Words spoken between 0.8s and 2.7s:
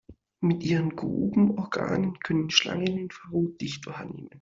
Grubenorgan können